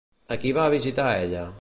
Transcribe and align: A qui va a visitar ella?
A 0.35 0.37
qui 0.45 0.55
va 0.59 0.65
a 0.69 0.73
visitar 0.75 1.09
ella? 1.23 1.49